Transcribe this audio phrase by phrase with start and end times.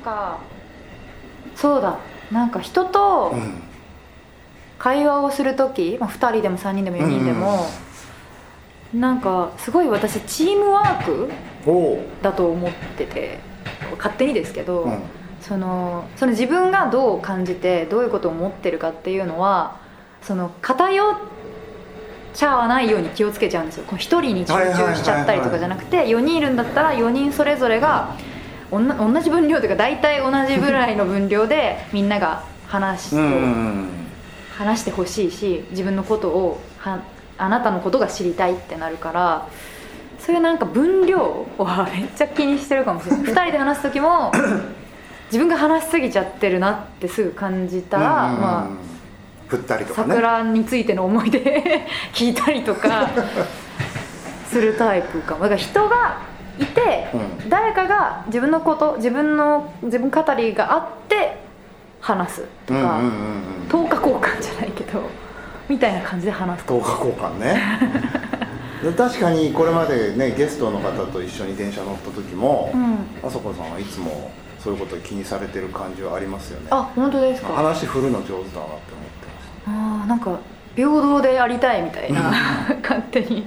[0.00, 0.38] か
[1.56, 1.98] そうだ。
[2.30, 3.62] なんか人とうん
[4.78, 7.66] 会話をする時、まあ、2人でも3人でも4人でも、
[8.94, 11.28] なんかすごい私チームワーク
[12.22, 13.40] だと思ってて
[13.98, 15.02] 勝手にですけど、うん。
[15.40, 19.78] そのその自分がどう感じてどういうことを思ってるかっていうのは
[20.22, 21.16] その偏っ
[22.34, 23.84] ちゃわないように気をつけちゃうんですよ。
[23.84, 28.29] こう1人に集中しちゃったりとかじゃなくて4人いるんだったら4人それぞれがおんな
[28.70, 33.16] 同じ分量というか大体同じぐらいの分量でみんなが話して、
[34.56, 37.02] 話してほしいし自分のことをは
[37.36, 39.48] あなたのことが知りたいってなるから
[40.18, 43.24] そういうなんか分量はめっちゃ気にしてるかもしれない。
[43.32, 44.30] 2人で話す時も
[45.32, 48.70] 自分が話しすぎちゃってるなってすぐ感じたら、ま
[49.48, 50.14] 振ったりあとかね。
[50.14, 51.38] 桜についての思い出
[52.14, 53.08] 聞いたりとか
[54.48, 55.40] するタイプかも。
[55.42, 56.18] だから人が
[56.60, 57.08] いて、
[57.42, 57.48] うん。
[57.48, 61.36] 誰かが自分のこと自分の自分語りがあって
[62.00, 63.06] 話すとか、うんうんうんう
[63.66, 63.68] ん。
[63.68, 65.02] 10日交換じゃないけど
[65.68, 66.66] みたいな感じで話す。
[66.66, 67.62] と10日交換ね。
[68.82, 72.98] で 確かにこれまでねゲストの方と一緒に電車乗った時も、うん。
[73.26, 76.66] あそこさんはいつもそういうこと気にされてる感じはありますよね。
[76.70, 77.52] あ本当ですか？
[77.54, 78.80] 話振るの上手だなって思って
[79.66, 80.38] まあーなんか
[80.76, 82.32] 平等でありたいみたいな
[82.82, 83.46] 勝手に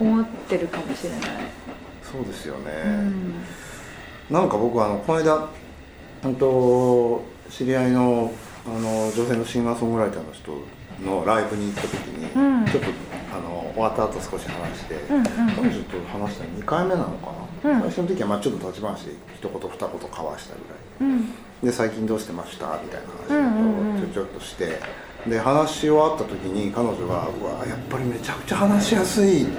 [0.00, 1.28] 思ってるかもしれない、す
[2.10, 3.34] そうですよね、うん。
[4.30, 5.48] なんか僕あのこの間
[6.22, 8.32] 本当知り合いの
[8.66, 10.52] あの女性のシンガーソングライターの人
[11.04, 12.66] のライブに行った時に、うん。
[12.66, 12.90] ちょっと
[13.32, 17.32] あの終わった後少し話して、うんうん彼女と話したの2回目なのか
[17.64, 17.80] な、うん。
[17.80, 20.60] 最初の時はまあちょっと立ち話で一言二言交わしたぐ
[21.00, 21.12] らい。
[21.12, 21.34] うん。
[21.62, 22.78] で最近どうしてました？
[22.82, 24.78] みたいな話をちょちょっとして、
[25.26, 29.52] で話し終わった時に彼女が「うわやっぱりめちゃくちゃ話しやすい」って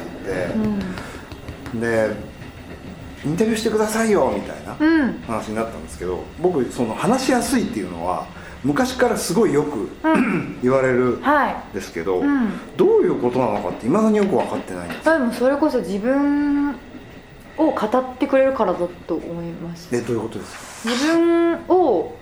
[1.73, 2.15] 言って、で
[3.25, 5.01] 「インタビューしてくださいよ」みたいなうん。
[5.01, 8.25] うん話になったんですけど僕その話しやすいっていうのは
[8.63, 9.89] 昔からすごいよく
[10.61, 11.55] 言われるんはい。
[11.73, 12.51] ですけど、うん。
[12.77, 16.71] どういうことなのかっていまだによく分かってないんですでもそれこそ自分
[17.57, 19.89] を語ってくれるからだと思います。
[19.95, 20.89] えどういうことですか？
[20.93, 22.15] 自分を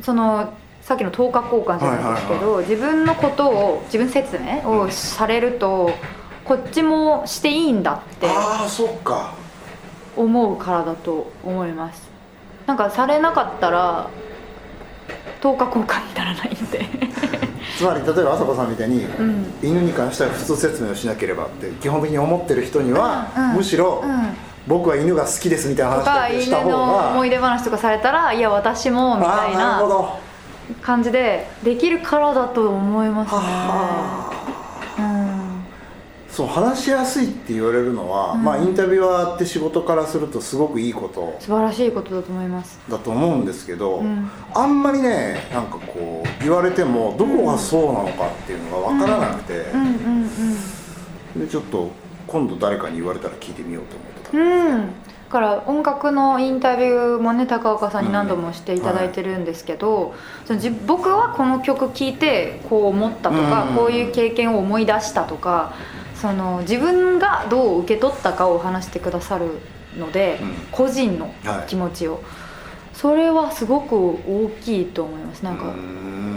[0.00, 0.52] その
[0.82, 5.90] さっきの10日交換じゃないですけど、自分のことを自分説明をされると、
[6.44, 9.32] こっちもしていいんだってああそっか
[10.16, 12.10] 思うからだと思います。
[12.66, 14.08] なんかされなかったら
[15.40, 16.86] 10日交換にならないんで。
[17.76, 19.52] つまり例えばあさこさんみたいに、うん。
[19.62, 23.56] 犬に関しては普通説明をしなければって基本的に思ってる人には、うんうん。
[23.56, 24.36] むしろ、うん。
[24.66, 29.82] 僕は犬が好きですみたいな話だけした方のが思い出話とかされたらいや私もみたいな
[30.80, 34.21] 感じでできるからだと思いますね
[36.32, 38.42] そう話しやすいって言われるのは、うん。
[38.42, 41.36] まあインタビュアーって仕事からするとすごくいいこと。
[41.40, 42.80] 素晴らしいことだと思います。
[42.90, 44.30] だと思うんですけど、うん。
[44.54, 49.80] あんまりねなんかこう言われてもどこがそうなのかっていうのが分からなくて、うん。
[51.36, 51.40] うん。
[51.40, 51.90] でちょっと
[52.26, 54.86] 今度誰かに言われたら聞いてみようと思ってた、うんうん。
[54.86, 54.92] だ
[55.28, 60.14] から音楽のインタビューもね高岡さんに何度もしていただいてるんですけど、
[60.46, 63.76] そのじ僕はこの曲聴いてこう思ったとか、うん。
[63.76, 65.74] こういう経験を思い出したとか
[66.22, 69.58] その自分がどう受け取ったかを話してくださる
[69.98, 70.54] ので、うん。
[70.70, 71.66] 個人のはい。
[71.66, 72.22] 気持ちを、
[72.94, 75.44] それはすごく大きいと思います。
[75.44, 75.74] なんか、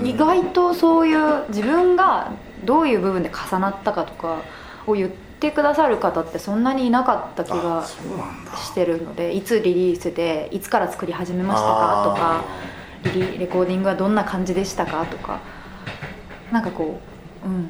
[0.04, 2.32] 意外とそういう自分が
[2.64, 4.40] どういう部分で重なったかとか
[4.88, 5.10] を言っ
[5.40, 7.86] てくださる方ってそんなにいなかった気あが
[8.58, 12.44] してるのでいつリリースでいつから作り始めましたか
[13.04, 15.40] とかリリレコーディングはどんな感じでしたかとか。
[16.52, 17.00] なんかこ
[17.44, 17.70] ううん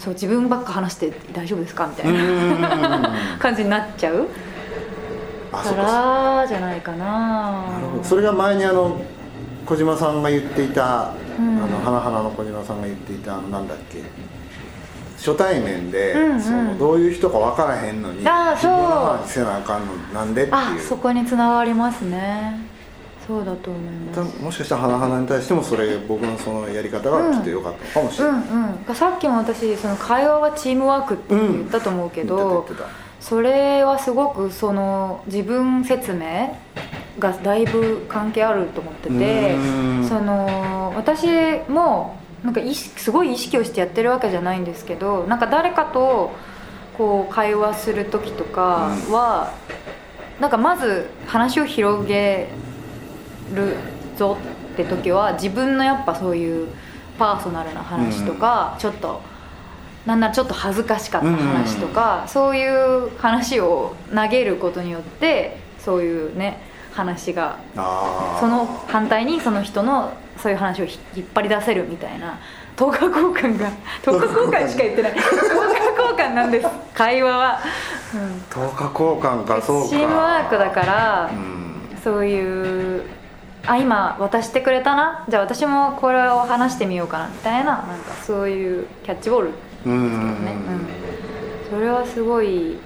[0.00, 1.86] そう自分ばっか話して大丈夫ですか？
[1.86, 3.12] みたいな。
[3.38, 4.26] 感じになっちゃう。
[5.52, 5.62] か。
[5.76, 7.04] らじゃないかな。
[7.04, 8.04] なるほど。
[8.04, 8.98] それが前にあの
[9.66, 11.58] 小島さんが言っていた、うん。
[11.62, 14.02] あの花々の小島さんが言っていたなんだっけ。
[15.18, 16.40] 初対面で、うんうん。
[16.40, 19.28] そのどういう人か分からへんのにあーそう。
[19.28, 20.80] せなあかんのなんでってあいう。
[20.80, 22.69] そこにつながりますね
[23.30, 23.82] そうだと思い
[24.12, 24.32] 多ます。
[24.38, 28.94] 分もしかしたら花々に対してもそれ僕のそのやり方がきっと良かったのかもしれうない、んうん。
[28.94, 36.56] さっきも私その会話はチームワークって言ったと思うけど、言ってた言ってそれはすごくその自分説明
[37.18, 39.56] がだいぶ関係あると思ってたて
[40.08, 41.26] その私
[41.68, 46.30] もなんか意識すごい意識をしてやってるわけじゃないんですけどなんか誰かと
[46.96, 49.52] こう会話する時とかは、
[50.40, 52.48] なんかまず話を広げ
[53.54, 53.76] る
[54.16, 54.36] ぞ
[54.72, 56.68] って時は自分のやっぱそういう
[57.18, 59.20] パーソナルな話とか、ちょっと
[60.06, 66.58] なんならちょっと恥ずかしかった話とか、そういう話を投げることによってそういうね
[66.92, 72.38] 話がその反対にその人のそういう話をひ引っ張り出せるみたいな
[72.76, 73.70] 等価交換が
[74.02, 75.12] 等価交換しか言ってない。
[75.12, 76.68] 等価交換なんです。
[76.94, 77.60] 会話は、
[78.14, 79.88] うん、10日交換かそうか。
[79.90, 81.98] チームワークだから、うん。
[82.02, 83.02] そういう
[83.66, 85.24] あ今渡してくれたな？
[85.28, 87.28] じゃあ私もこれを話してみようかな。
[87.28, 89.50] みたいななんかそういうキャッチボール。
[89.86, 89.92] うん。
[89.92, 90.00] うん。
[90.02, 90.06] う
[90.40, 90.56] んね、う
[91.66, 92.78] ん、それはすごい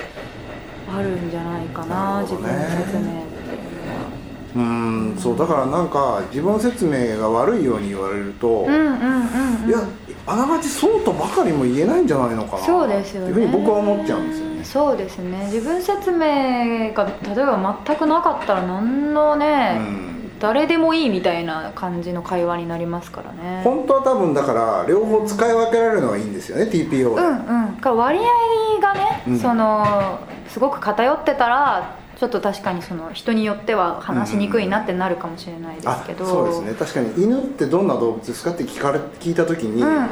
[0.94, 2.26] あるんじゃないかなね。
[2.26, 9.80] 分の説明っていうんそうだからなんか自分説明が悪いように言われると、いや
[10.26, 12.64] あながちそうとばかりも言えないんじゃないのかな。
[12.64, 13.30] そうですよね。
[13.32, 14.64] っていうふうに僕は思っちゃうんですよね。
[14.64, 15.44] そうですね。
[15.46, 20.13] 自分説明が例えば全くなかったら何のね、うん
[20.44, 23.62] 誰でもいいみたいな感じの会話になりますからね。
[23.64, 27.76] 本当は多分だから両方使い分けられるのがいいんですよね TPO で、うんうん。
[27.76, 29.38] か割合がね、うん。
[29.38, 30.18] その
[30.48, 36.74] すごく偏ってたらちょっと確かにその人によっては話しにくいなってなるかもしれないですあけど、そうですね。
[36.74, 40.08] 確かに犬ってどんな動物ですかって聞かれ聞いた時に、うんうん。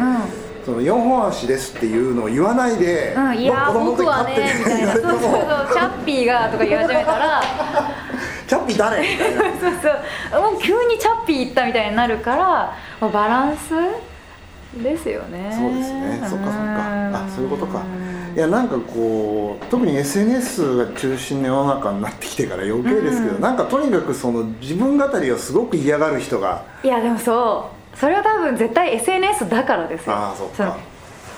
[0.65, 4.93] その4本足ですっていうのを言わないで、うん、いや僕はねみたいな。
[4.93, 5.31] そうそうそう。
[5.75, 7.43] チャッピーがとか言い始めたら
[8.47, 9.01] チャッピー誰？
[9.01, 9.73] みたいなそう
[10.31, 10.53] そう。
[10.53, 13.75] もう急にチャッピー行ったみたいになるからもうバランス？
[14.83, 15.55] ですよね。
[15.55, 16.19] そうですね。
[16.29, 16.55] そっかそっか。
[16.55, 17.83] うんあそういうことか。
[18.35, 23.41] いやなんかこう特に SNS が中心の世の中になってきてから余計ですけど、うん。
[23.43, 27.99] なんかとにかくその自分語りをすごく嫌がる人がいやでもそう。
[27.99, 30.15] それは多分絶対 SNS だからですよ。
[30.15, 30.65] ああそっか。
[30.65, 30.77] の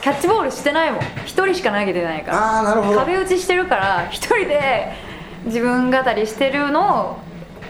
[0.00, 1.00] キャッチボールしてないもん。
[1.24, 2.38] 一人しか投げてないから。
[2.38, 2.98] ああなるほど。
[3.00, 4.92] 壁打ちしてるから一人で
[5.44, 7.16] 自分語りしてるのを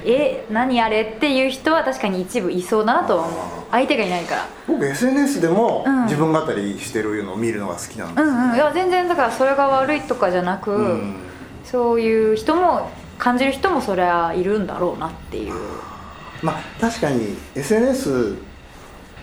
[0.07, 3.39] え何あれっていう人は確かに一部いそうだなとは思う。
[3.71, 4.47] 相手がいないから。
[4.69, 6.05] 僕 SNS でもうん。
[6.05, 8.21] 自分語りしてるのを見るのが好きなんで。
[8.21, 11.17] すよ、うんうんいや全然だからそれが悪いとかじゃなく、うん。
[11.65, 15.55] そういう人も感じる人もそりゃいるんだろうなっていう。
[16.43, 18.37] まあ確かに SNS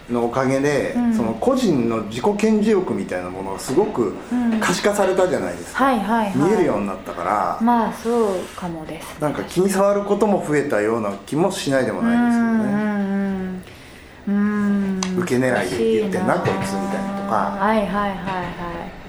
[0.10, 1.14] のおかげで、うん。
[1.14, 4.60] その個人の自己顕示欲みたいなものがすごくうん。
[4.60, 6.38] 可視化されたじゃないですか、はいはいはい。
[6.38, 12.60] 見えるようになったから、まあそうかもですなんか気に障ることも増えたような気もしないでもないですよね、
[14.28, 15.02] うんうんうん。
[15.16, 15.22] うん。
[15.24, 17.58] 受け狙いで言ってんなこいつみたいなとか。
[17.60, 19.02] はいはいはいはい。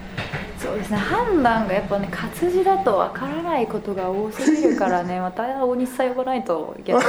[0.58, 0.96] そうですね。
[0.96, 5.18] 判断がやっぱね活字だとわからないことが多すぎるからね。
[5.20, 7.02] また大西さん呼ばないといけない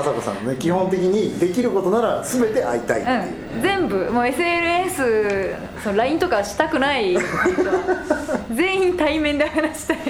[0.00, 3.22] 朝子さんのね基本的にできることなら全て会いたいっていう、
[3.56, 7.16] うん、全部もう SNS その LINE とかしたくない。
[8.52, 9.98] 全員対面で話したい、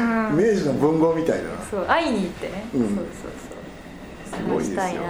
[0.00, 1.44] うん、明治の文豪みたいな。
[1.70, 2.80] そう会いに行ってね、うん。
[2.80, 3.57] そうそうすそう
[4.44, 5.02] ごいですよ。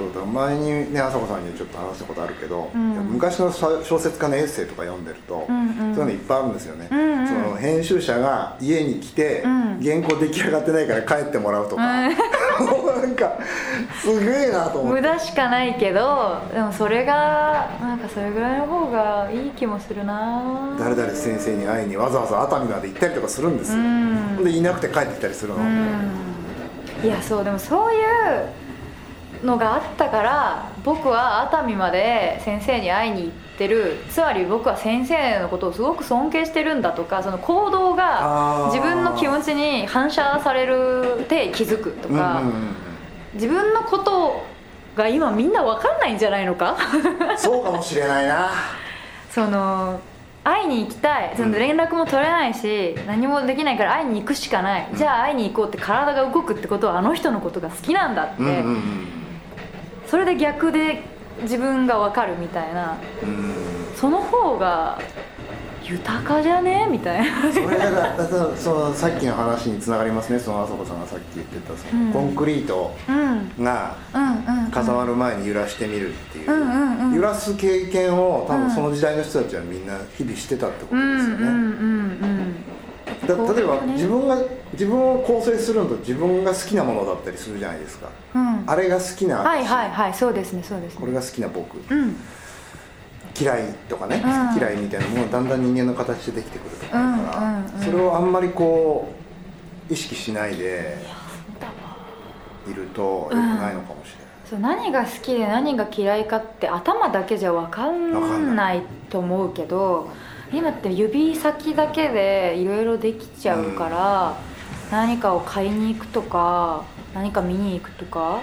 [0.00, 2.94] そうだ前にね朝子さんにちょっと話したことあるけど、うん。
[3.10, 5.76] 昔の小説家のエッセイとか読んでると、うんうん。
[5.76, 7.28] そういうのいっぱいあるんですよね、うんうん。
[7.28, 9.80] その編集者が家に来て、うん。
[9.82, 12.16] 原稿出来上がってないから帰ってもらうとか、うん。
[13.02, 13.38] なんか
[14.00, 15.00] すげえなと思って。
[15.02, 20.76] 無駄しかないけどでもそれがなんかそれぐらいの方がいい気もするな。
[20.78, 24.44] 誰々先生に会いにわざわざ熱海まで行ったりとかするんですよ、うん。
[24.44, 26.29] でいなくて帰ってきたりするの、うん
[27.02, 27.96] いやそうでもそうい
[29.42, 42.42] うのがあったから僕は熱海まで先生に会いに行ってるつまり僕は先生のことをすごく尊敬してるんだとかその行動が自分の気持ちに反射されるって気づくとうんうんか、
[43.34, 44.44] 自分のこと
[44.94, 46.76] が今みんな分かんないんじゃないのか？
[47.30, 48.50] う んそうかもしれないな。
[49.30, 50.00] その
[50.42, 51.34] 会いに行きたい。
[51.36, 58.80] その連絡も取れないし、何もできないから会いに行くしかない、じゃあ会いに行こうって体が動くってことはあの人のことが好きなんだって、うんうん
[60.06, 61.04] それで逆で
[61.42, 62.98] 自分が分かるみたいな。
[63.22, 63.54] うんうん。
[63.94, 64.98] その方が
[65.90, 66.86] 豊かじゃね？
[66.90, 67.52] みたいな。
[67.52, 70.38] それがだだだそのさっきの話につながりますね。
[70.38, 72.12] そのあそこさんがさっき言ってたその、うん。
[72.12, 73.64] コンクリートうん。
[73.64, 74.22] がうん。
[74.22, 74.64] うん。
[74.64, 74.70] うん。
[74.70, 77.14] 固まる前に揺らしてみるっていう,、うんうんうん。
[77.14, 81.46] 揺らす経験を多うん分その時代の人たちはみんな日々してたってことうんですよね、
[83.26, 84.36] 例えば自分が
[84.72, 88.08] 自分を構成するのと自分が好きなものだったりするじゃないですか。
[88.34, 88.64] うん。
[88.66, 90.14] あれが好きなはい私はいはい。
[90.14, 91.00] そうですねそうですね。
[91.00, 91.78] これが好きな僕。
[91.92, 92.16] うん
[93.38, 94.58] 嫌いとかね、うん。
[94.58, 96.98] 嫌いみたいなものがだんだん人間の形でできてくるとか。
[96.98, 99.12] あるから、それをあんまりこ
[99.88, 100.98] う意識しないで
[102.68, 110.10] いると良くないのかもしれない、そう何が好きで何が嫌いかって頭だけじゃ分かんないと思うけど
[110.52, 114.36] 今って指先だけでいろいろできちゃうから、
[114.90, 116.84] 何かを買いに行くとか
[117.14, 118.40] 何か見に行くとか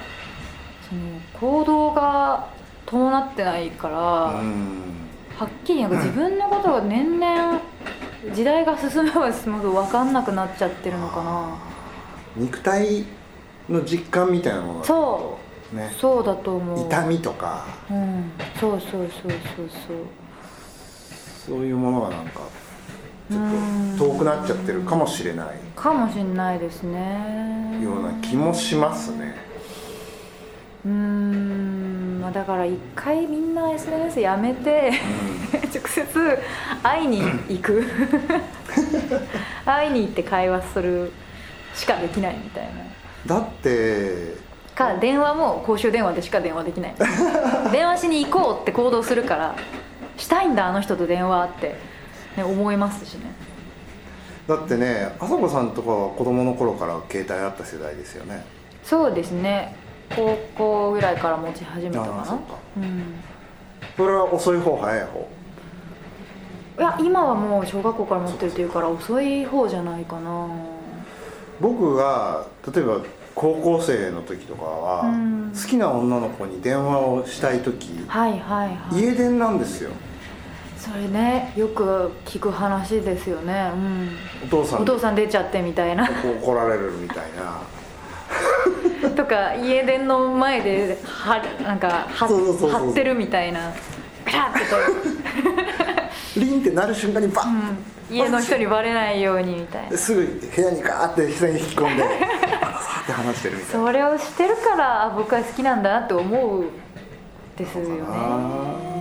[0.89, 1.01] その
[1.33, 2.49] 行動が
[2.87, 4.81] 伴ってないから、はうん。
[5.45, 7.59] っきりなんか自分のことが年々
[8.33, 11.57] 時代が進めば進むほど分かんなくなっちゃってるのかな。
[12.35, 13.05] 肉体
[13.69, 15.37] の実感みたいなものだそ
[15.73, 15.93] ね。
[15.99, 16.23] そう。
[16.23, 16.87] だと思う。
[16.87, 17.65] 痛みとか。
[17.91, 18.31] うん。
[18.59, 19.31] そうそうそうそう
[19.69, 19.97] そう。
[21.47, 22.41] そういうものがなんか
[23.29, 25.47] ちょっと遠くなっちゃってるかもしれない。
[25.75, 27.79] かもしれないですね。
[27.83, 29.35] ような気もしますね。
[30.85, 31.56] うーん
[32.27, 34.91] まあだから一回みんな SNS やめて
[35.73, 36.39] 直接
[36.83, 37.85] 会いに行く。
[39.65, 41.13] 会いに行って会話する
[41.73, 42.65] しかできないみたい
[43.25, 43.35] な。
[43.37, 44.35] だって。
[44.75, 46.95] か電話も公衆電話でしか電話できない。
[47.71, 49.55] 電話しに行こうって行動するから
[50.17, 51.75] したいんだあの人と電話って、
[52.35, 53.31] ね、思いますしね。
[54.49, 58.43] だってねあさこさんとかは子供の頃から携帯あった世代ですよね。
[58.83, 62.39] そうですね高校ぐらいから持ち始めたかな。
[62.77, 63.03] うん。
[63.95, 65.29] それは遅い方早い方？
[66.77, 70.47] いや今はもう小学校から持ってるっていうから遅い方じゃないかな。
[71.59, 73.01] 僕が例えば
[73.33, 75.51] 高校生の時とかは、うん。
[75.51, 79.03] 好きな女の子に電話をしたい時はいはいはい。
[79.03, 79.91] 家電なんですよ。
[80.77, 83.71] それねよく聞く話ですよね。
[83.73, 84.09] うん。
[84.45, 84.81] お父さん。
[84.81, 86.07] お父さん出ちゃってみたいな。
[86.41, 87.61] 怒られるみたいな
[89.17, 92.71] とか家電の前ではなんかはそうそうそうそう。
[92.71, 93.73] 貼ってるみたいな。
[94.25, 94.75] ピラッてこ
[96.35, 99.89] う、リンってなる瞬間にバッ、うん、家の人にバレないようにみたいな。
[99.89, 102.07] ですぐ部屋にガーって人に引き込んでっ
[103.07, 103.85] て話してるみたいな。
[103.85, 106.65] それをしてるからあ僕は好きなんだなって思う
[107.57, 108.96] ですよね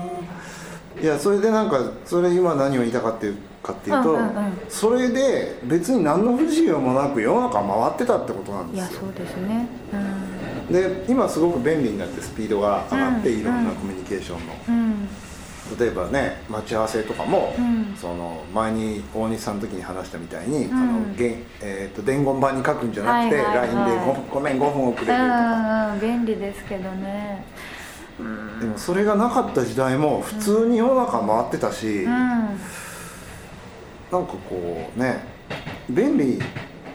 [1.00, 4.52] いやそれでなんかそれ今何を言いたかっていうかっていうと、うんうんうん。
[4.68, 8.86] それで別に何の不自由もなく世の中回ってたってことなんですよ。
[8.90, 9.68] いやそうですね。
[9.92, 10.72] うん。
[10.72, 15.08] で今すごく便利になってスピードが上がって、うんいろんなコミュニケーションの、うん。
[15.78, 17.94] 例えばね待ち合わせとかも、うん。
[17.96, 20.72] その前に大西さんの時に話したみたいに、ん。
[20.72, 23.68] あのげえー、と伝言板に書くんじゃなくて、はいはいはい。
[23.68, 26.00] LINE でご「ごめん5分遅れる」とか、うんうん。
[26.00, 27.44] 便利ですけどね
[28.60, 32.08] でもそれがなかった時代も普通に世の中回ってたし、うん。
[32.08, 32.48] な
[34.18, 35.22] んかこうね
[35.90, 36.38] 便利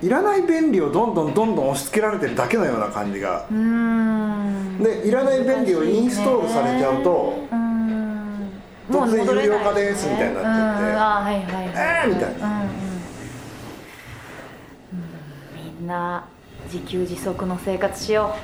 [0.02, 3.46] いらない便利をどんどんどんどん押し付けられてるだけのような感じが。
[3.50, 7.36] でいらない便利をインストールされちゃうと
[8.90, 11.36] 突然有料化ですみたいになっちゃってはい。
[11.36, 12.48] えーみたいな。
[12.48, 12.66] うんうん。
[12.66, 12.70] うん。
[15.80, 16.26] みんな
[16.66, 18.38] 自給自足の生活しよう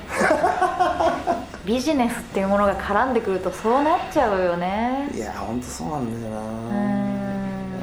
[1.68, 5.10] ビジネスっていうものが絡んでくるとそうなっちゃうよね。
[5.14, 6.34] いや本当そうなんだよう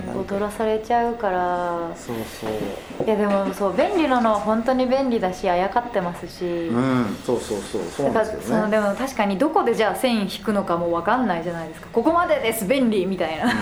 [0.08, 1.92] な踊らされちゃうから。
[1.96, 3.06] そうそう。
[3.06, 8.46] いやでもそう便利なのは本当に便利だしあやかってますし、うんそうそうそうそうなんですよね。
[8.48, 11.88] そのでも確かにどこでじゃあ線引くのかも分かんないじゃないですか。
[11.94, 13.54] ここまでです便利みたいな、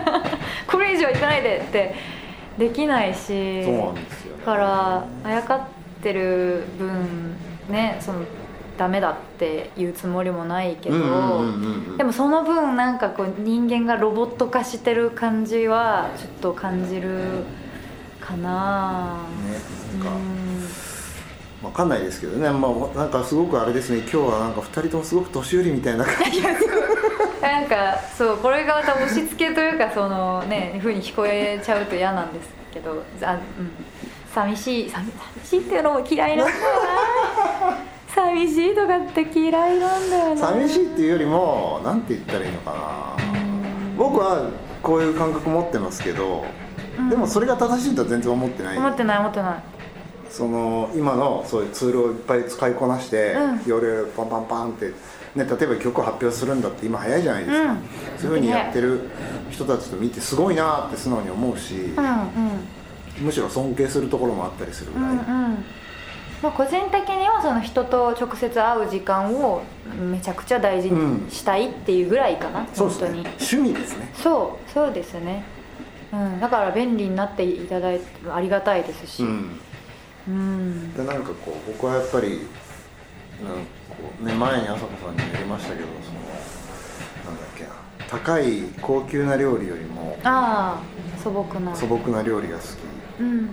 [0.66, 1.94] これ以上いかないでって
[2.56, 3.62] できないし。
[3.62, 4.42] そうなんですよね。
[4.46, 5.60] だからあやかっ
[6.02, 7.36] てる分
[7.68, 8.20] ねその
[8.76, 10.96] ダメだっていうつもりもないけど、
[11.96, 17.44] でもその分なんかこう人間がロボット化してる感じはちょっと感じる
[18.20, 19.18] かな。
[19.46, 19.52] ね
[19.98, 20.16] なんか。
[20.16, 21.66] うん。
[21.66, 22.50] わかんないですけどね。
[22.50, 23.98] まあなんかすごくあれですね。
[24.00, 26.42] 今日はなんか二人ともすごく年寄りみたいな感じ。
[27.46, 33.70] なんかそうこれがまた押し付けというかそのね風に聞こえちゃうと嫌なんですけどあ、うん、
[34.34, 35.06] 寂しい寂
[35.40, 37.35] 寂しいっていうのも嫌いなんだよな
[38.36, 43.16] 寂しいとかって嫌いなんだよな寂しいっていうよりもなんて言ったらいいのかな。
[43.96, 44.50] 僕は
[44.82, 46.44] こういう感覚持ってますけど、
[46.98, 47.08] うん。
[47.08, 48.78] でもそれが正しいとは全然思ってない。
[48.78, 49.62] 思ってない思ってない。
[50.28, 53.62] その今のそういうツールをいっぱい使いこなして、うん。
[53.66, 54.92] 容量パンパンパンって、
[55.34, 57.78] ね、例えば曲を発表するんだって今早いじゃないですか、うん。
[58.18, 59.00] そういうふうにやってる
[59.50, 62.08] 人たちと見てすごいなって素直に思うし、うんう
[63.22, 63.24] ん。
[63.24, 65.64] むしろ尊敬するところもあったりするぐらい、うんうん
[66.42, 69.62] まあ、個人的にはその人と直接会う時間を
[69.98, 73.06] めちゃくちゃ大事にしたいっていうぐらいかな、そうですね。
[73.06, 73.34] 本当に。
[73.40, 74.12] 趣味ですね。
[74.14, 75.44] そうそうですね、
[76.12, 79.60] うん、だから便利になっていただいてありがたいですし、うん。
[80.28, 80.94] うん。
[80.94, 82.46] でなんかこう僕はやっぱりなんか
[83.90, 86.20] こう、ね、前に朝子さんにも言いましたけどその
[87.34, 87.70] なんだっけな
[88.08, 91.74] 高い高級な料理よりもああ素朴な。
[91.74, 93.20] 素朴な料理が好き。
[93.20, 93.48] うん、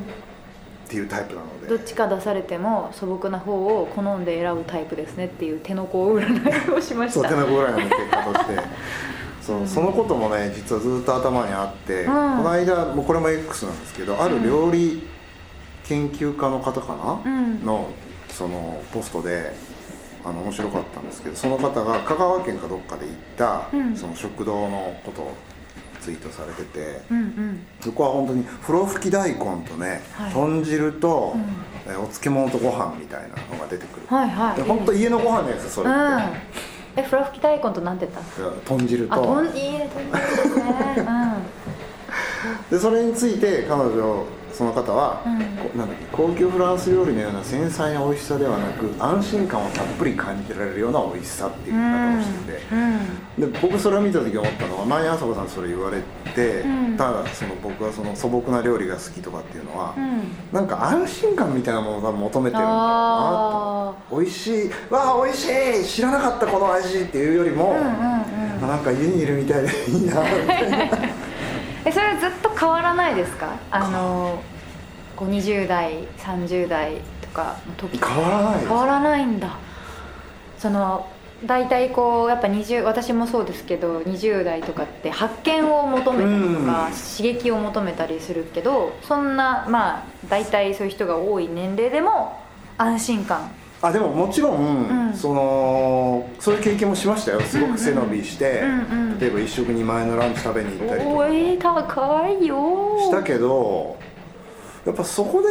[0.94, 1.68] っていうタイプなので。
[1.68, 7.22] どっちか出されても素朴な方を好んで選ぶタイプですねっていう手の甲占いをしました。
[7.22, 8.60] そう手のぐらいの結果として。
[9.42, 12.06] そうそのこともね実はずっと頭にあって、ん。
[12.06, 15.06] この間もうこれも X なんですけどある料理
[15.84, 17.66] 研究家の方かな、うん。
[17.66, 17.90] の
[18.30, 19.54] そのポストで
[20.24, 23.96] あの面白かったんですけどその方が香川県かどっかで行った、うん。
[23.96, 25.34] その食堂のことを
[26.04, 27.66] ツイートされててうんうん。
[27.82, 30.34] そこは本当に風呂吹き大根とね、はい。
[30.34, 31.92] 豚汁と、うん。
[31.92, 34.56] えお漬物とご飯みたいなのが出てくる、はいはい。
[34.58, 36.02] で本当家のご飯のやつそれって、う
[37.02, 37.04] ん。
[37.04, 38.18] えフラフキ大根となんて言っ
[38.66, 38.70] た？
[38.76, 39.24] 豚汁あと。
[39.24, 40.20] とんいいねとん汁で
[40.50, 41.04] すね。
[42.70, 45.40] でそれについて彼女その方は、うん。
[45.58, 52.60] こなんだっけ高級フランス料理のような繊細な美味しさではなく安心感をたっぷり感じられるような美味しさっていう方をしてて、
[53.40, 53.52] うん。
[53.52, 56.02] で僕それを見た時思ったのは前にあさんそれ言われ
[56.34, 56.98] て、うん。
[56.98, 60.32] ただその僕はその素朴な料理が好きとかっていうのは、うん。
[60.52, 64.70] なんか安心感みたいなものを多分求めてるんだろうなと美味しい。
[64.90, 65.86] わあ美味しい。
[65.86, 67.92] 知らなかったこの味っていうよりも、うんうんうん。
[68.64, 71.23] あなんか家にいるみたいでいいなみたいな
[71.86, 73.58] えそれずっと変わらないですか？
[73.72, 74.42] あの
[75.16, 77.98] こう20代30代とかの時。
[77.98, 79.58] 変わらない変わらないんだ。
[80.58, 81.08] その
[81.46, 86.94] 大体こうやっぱ20私もそうですけど20代とかって発見を求めたりとか、うん。
[86.94, 92.40] 刺激を求めたりするけどそんなまあ大体そういう人が多い年齢でも
[92.78, 93.52] 安心感
[93.84, 95.14] あでももちろん、うん。
[95.14, 97.42] そのそういう経験もしましたよ。
[97.42, 99.20] すごく背伸びして、うんうん。
[99.20, 101.26] 例えば一食2万円のランチ食べに行ったりとおか。
[101.26, 102.98] ーえー、高いよ。
[103.02, 103.98] したけど
[104.86, 105.48] やっぱそこで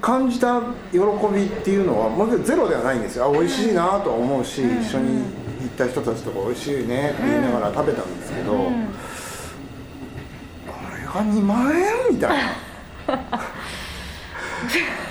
[0.00, 0.60] 感じた
[0.92, 0.98] 喜
[1.34, 3.24] びっていうのはもちろんゼロではないんですよ。
[3.24, 4.80] あ美味しいなとは思うし、うん。
[4.80, 5.24] 一緒に
[5.62, 8.88] 行った人たちとか美味しいねって言いながら食べたんですけど、うん。
[10.68, 12.52] あれが2万円みたいな。
[13.14, 13.16] う
[15.02, 15.03] ん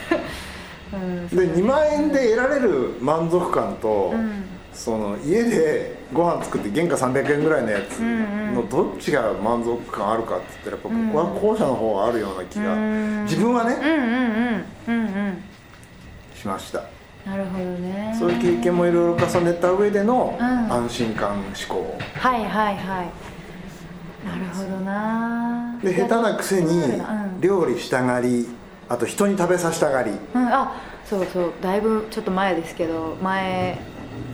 [1.30, 4.44] で2万円で得られる満足感と、うん。
[4.74, 13.24] その家でご飯作って原価300円ぐらいのやつのどっちが満足感あるかって言ったらやっぱ僕は後者の方があるような気が、うん。
[13.26, 13.96] 自分はね、うんうん
[14.88, 15.44] うんうんうん。
[16.36, 16.86] しました。
[17.24, 18.16] なるほどね。
[18.18, 20.74] そういう経験もいろいろ重ねた上でのうん。
[20.74, 21.96] 安心感思考。
[22.16, 23.12] はいはいはい。
[24.26, 25.80] なるほどな。
[25.84, 27.42] で下手なくせにうん。
[27.42, 28.48] 料理したがり
[28.90, 30.12] あと人に食べさせたがり。
[30.12, 33.78] うん、あそうそうだいぶちょっと前ですけど前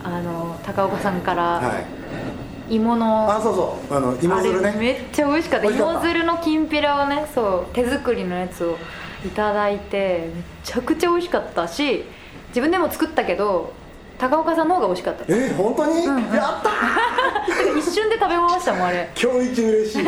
[0.04, 2.74] あの高岡さんからはい。
[2.76, 4.76] 芋の、あそうそうあの芋づるね。
[4.78, 5.66] めっちゃ美味しかった。
[5.66, 8.78] 芋づるのきんぴらをねそう手作りのやつを
[9.26, 12.04] いただいてめちゃくちゃ美味しかったし
[12.48, 13.72] 自分でも作ったけど
[14.18, 15.24] 高岡さんの方が美味しかった。
[15.28, 16.16] え本当に、うん。
[16.16, 17.74] うんやったー。
[17.78, 19.10] 一瞬で食べましたもんあれ。
[19.20, 20.04] 今日一嬉しい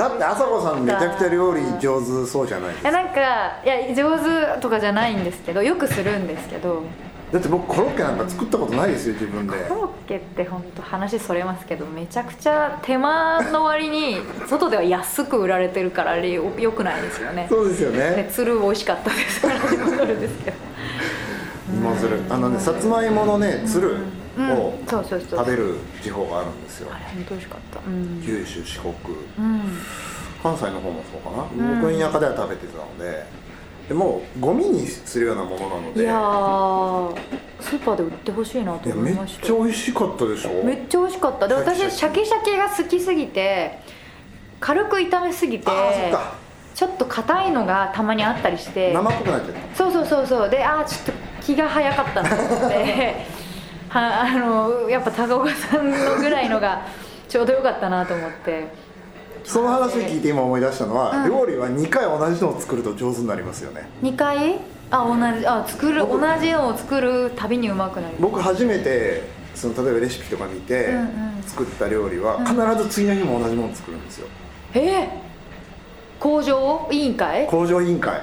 [0.00, 2.90] だって朝子さんめちゃくちゃ料理上手そうじゃないですか。
[2.90, 3.20] いやなんか
[3.62, 4.18] いや上
[4.54, 6.84] 手とかじゃないんですけどよくするんですけど。
[7.30, 9.52] だって僕コロッケなんか作ったことないですよ自分で。
[9.68, 14.16] コロッケって本当話それますけどめちゃくちゃ手間の割に
[14.48, 17.46] 外では安く売られてるからあれよよくないですよね。
[17.50, 19.46] そうですよでね鶴美味しかったです。
[22.30, 23.90] あのねさつまいものねつる。
[23.90, 24.19] うん
[24.52, 26.88] を食べる地方があるんですよ。
[26.90, 27.80] 本当美味しかった。
[27.86, 28.92] うん、九州四国。
[29.38, 29.78] うん、
[30.42, 31.80] 関西の方もそうかな、ん。
[31.80, 33.40] 僕田舎では食べてたので。
[33.90, 36.02] でもうゴミにするようなものなので。
[36.02, 37.16] いやー
[37.60, 39.46] スーパーで売ってほしいなと思いました。
[39.46, 40.64] ちゃ美味しかったでしょ。
[40.64, 41.48] めっちゃ美味しかった。
[41.48, 43.80] で私シャキシャキが好きすぎて
[44.60, 45.66] 軽く炒めすぎて
[46.72, 48.92] ちょっと硬いのがたまにあったりして。
[48.92, 50.48] 生っぽくなっちゃっそうそうそうそう。
[50.48, 53.16] であーちょっと気が早かったなと思って
[53.90, 56.82] はあのやっぱ高岡さんのぐらいのが
[57.28, 58.68] ちょうどよかったなと思って。
[59.44, 61.30] たその話を聞いて今思い出したのは、うん。
[61.30, 63.88] 料理は2回同じのを作ると上手になりますよね。
[64.02, 64.58] 2回？
[64.92, 69.22] あ同じあ作る同僕じのを作るたびにうまくなる僕初めて
[69.54, 71.42] その例えばレシピとか見てうんうん。
[71.46, 74.26] 作った料理は必ず次の日も同じもの作るんですよ。
[74.74, 74.78] え？
[74.80, 75.06] ー
[76.20, 76.86] 工場？
[76.92, 77.46] 委員会？
[77.46, 78.20] 工場委員会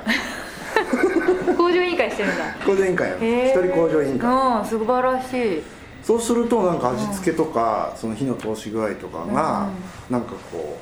[1.58, 2.44] 工場委員会してるんだ。
[2.66, 4.30] 工場委員会一人工場委員会。
[4.30, 5.64] うん素晴らしい。
[6.04, 9.68] そうするとなんか味付けとか、その火の通し具合とかが、
[10.10, 10.78] なんかこ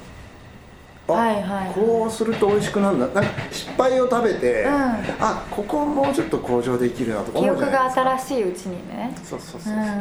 [1.07, 3.07] うあ、はいはいこうすると美味しくなるんだ。
[3.07, 4.71] なんか失敗を食べて、うん。
[5.19, 8.01] あここもうちょっと向上できるなとか記思うじゃ憶がないですか。
[8.01, 9.15] 新しいうちにね。
[9.23, 9.97] そうそうそうう、んうんうん。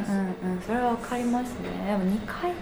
[0.66, 1.54] それは分かりますね。
[1.86, 2.52] でも2回。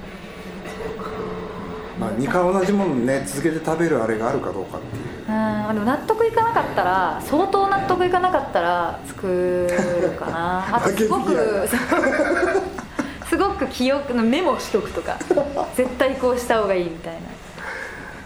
[1.99, 9.69] まあ、2回同じものね続けて食べるあれがあるかどうかっていううんでも納得いかなかったら相当納得いかなかったら作
[10.03, 10.65] るかな。
[10.77, 11.69] あとすごく
[13.29, 15.17] すごく記憶のメモしとくとか。
[15.75, 17.21] 絶対こうした方がいいみたいな。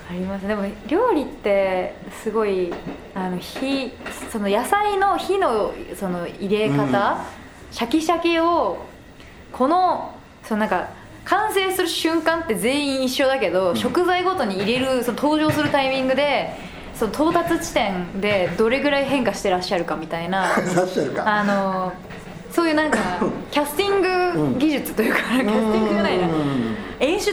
[0.09, 2.73] ありますでも料理ってすごい
[3.13, 3.93] あの火
[4.31, 6.91] その野菜の火のその入れ方、うん。
[7.73, 8.79] シャキシャキを
[9.53, 10.89] このそのなんか
[11.25, 13.77] 完成する瞬間って全員一緒だけど、ん。
[13.77, 16.55] 食材ごとに入れるその登場するタイミングで
[16.99, 20.47] その到達地点でどれぐらい変化してらっしゃるかみたいな
[21.25, 21.93] あの
[22.51, 22.99] そういうなんか
[23.53, 26.27] キャスティング技術というか、キャスティングじゃないな。
[26.27, 26.77] うん。
[27.01, 27.33] 演出？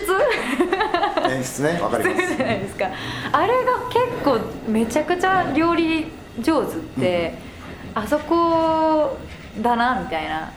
[1.30, 1.80] 演出ね。
[1.82, 2.36] わかります。
[2.36, 2.88] じゃないですか。
[3.32, 7.36] あれが結構めちゃくちゃ料理上手って、
[7.96, 9.18] あそこ
[9.62, 10.52] だなみたいな。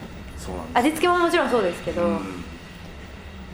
[0.73, 2.43] 味付けももちろんそうですけど、うん。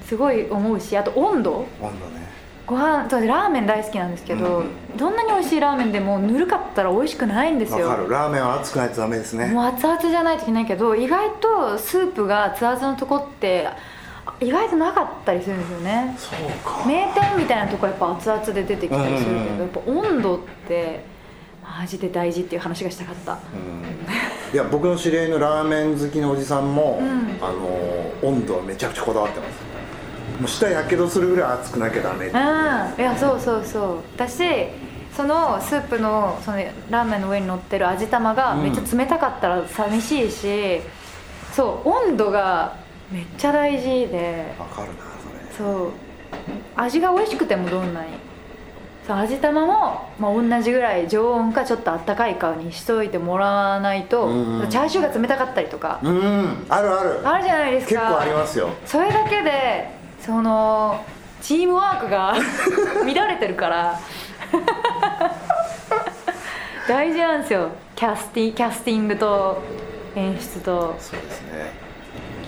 [0.08, 1.68] すごい思うしあと温度。
[1.80, 2.33] 温度ね
[2.66, 4.98] ご飯そうラーメン大好きなんですけど、うん。
[4.98, 7.90] どんなに美味しいラーメンでもぬるかったら美味しくないんですよ。
[7.90, 8.10] わかる。
[8.10, 9.48] ラーメンは熱くないとダメですね。
[9.48, 13.68] もう熱々じゃないといけないけど意外とスープが熱々のとこって
[14.40, 16.16] 意外となかったりするんですよね。
[16.18, 16.88] そうか。
[16.88, 19.60] 名店みたいなとこやっぱ熱々で出てきたりするけど、うんうんうん。
[19.60, 21.04] やっぱ温度って
[21.62, 23.34] マジで大事っていう話がしたかった。
[23.34, 23.84] うん。
[24.54, 27.38] いや僕の知り合いのラーメン好きのおじさんも、うん。
[27.42, 29.73] あの温度はめちゃくちゃこだわってます
[30.44, 34.18] もう舌やけどするぐらい熱くなきゃダメうんいやそうそうそう。
[34.18, 34.44] だし
[35.16, 36.58] そのスープのその
[36.90, 40.82] ラーメンの上に乗ってる味玉がめっちゃ冷たかったら寂しいし、
[41.54, 42.76] そう温度が
[43.10, 44.54] めっちゃ大事で。
[44.60, 44.94] わかるな
[45.56, 45.70] それ。
[45.70, 45.92] そう。
[46.76, 48.08] 味が美味しくてもどんなに
[49.08, 54.70] そう味玉も、まあ、同じぐらい常温かちょっとあったかいかにしといてもらわないと、うんうん。
[54.70, 56.66] チャーシューが冷たかったりとか、うん。
[56.70, 57.28] あるある。
[57.28, 58.02] あるじゃないですか。
[58.02, 58.70] 結構ありますよ。
[58.86, 61.04] それだけでその
[61.42, 62.34] チームワークが
[63.04, 64.00] 乱れてるから。
[66.88, 67.70] 大事なんですよ。
[67.96, 69.62] キャスティキャスティングと
[70.16, 70.96] 演出と。
[71.00, 71.72] そうですね。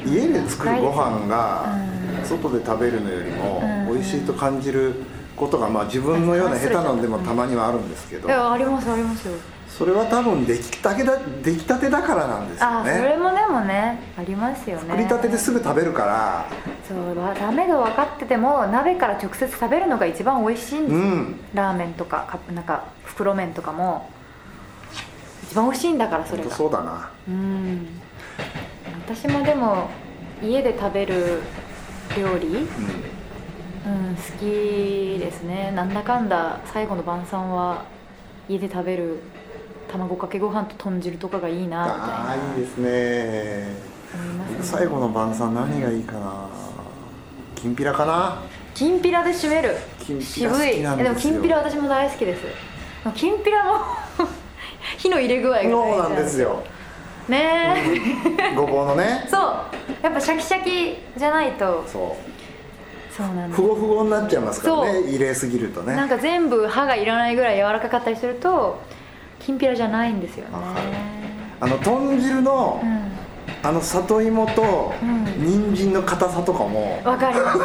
[0.06, 1.66] 家で作るご飯が
[2.20, 2.26] うん。
[2.26, 3.94] 外で食べるのよりもうん。
[3.94, 5.04] 美味しいと感じる
[5.36, 8.28] ことがまあ自分のような下手なんでもたまにはあるんですけど。
[8.28, 9.34] いやありますありますよ
[9.78, 14.88] それは多分出来たてだ出来たてだからなんですよあそれねもでもねありますよね。
[14.88, 16.46] 作りたてですぐ食べるから。
[16.88, 21.40] そうわダメと分かってても鍋から直接食べるのが一番美味しいんですよ、うん。
[21.54, 24.10] ラーメンとかカップなんか袋麺とかも。
[25.44, 26.52] 一番美味しいんだからそれが。
[26.52, 27.10] そうだな。
[27.28, 27.88] うん。
[29.06, 29.90] 私もでも
[30.42, 31.42] 家で食べる
[32.18, 35.72] 料理、ううん、好きですね。
[35.76, 37.84] なんだかんだ最後の晩餐は
[38.48, 39.20] 家で食べる
[39.91, 42.30] 卵かけご飯と豚汁とかがいいんなみたいあな。
[42.32, 42.89] あいいですね。
[42.89, 43.67] ね。
[44.50, 46.50] 僕最後の晩餐何がいいかな？
[47.56, 48.41] きんぴらかな？
[48.74, 49.76] きんぴらで締める。
[50.00, 52.41] きんぴら好き渋いなんでもきんぴら私も大好きです。
[53.15, 53.80] きんぴらの
[54.98, 56.63] 火の入れ具合がそうなんですよ。
[57.28, 57.76] ね
[58.52, 59.26] え、ごぼうのね。
[59.30, 59.41] そう。
[60.04, 61.84] やっぱシャキシャキじゃないと。
[61.88, 62.15] そ
[63.12, 65.00] そうなんふごふごになっちゃいますからね。
[65.08, 65.95] 入れすぎるとね。
[65.95, 68.80] なんか全部歯がいらないぐらい柔らかかったりすると
[69.39, 70.52] きんぴらじゃないんですよね。
[71.60, 73.12] あの豚汁の、うん。
[73.63, 75.26] あの里芋とうん。
[75.38, 77.60] 人参の硬さとかも、わかります。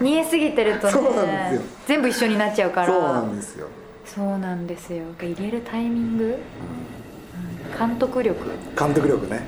[0.00, 1.62] 煮えすぎてるとねそうなんですよ。
[1.86, 2.86] 全部一緒になっちゃうから。
[2.86, 3.68] そうなんですよ、
[4.04, 5.04] そうなんですよ。
[5.20, 6.28] 入れるタイミング、う
[7.74, 7.88] ん。
[7.88, 8.38] 監督力。
[8.78, 9.42] 監督力ね。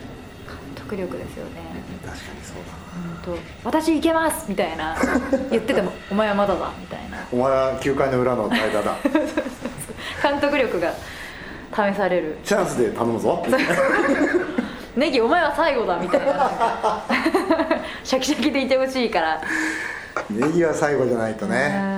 [0.47, 1.61] 監督力ですよね。
[2.05, 2.79] 確かにそうだな。
[3.25, 4.97] 本当私行けますみたいな。
[5.51, 7.19] 言っててもお前はまだだみたいな。
[7.31, 8.97] お前は9回の裏の代打だ。
[10.23, 10.93] 監督力が
[11.73, 12.37] 試される。
[12.45, 13.45] チャンスで頼むぞ。
[14.97, 16.51] ネギお前は最後だみたいな。
[18.03, 19.41] シャキシャキでいてほしいから。
[20.31, 21.81] ネギは最後じゃないとね。
[21.93, 21.98] うん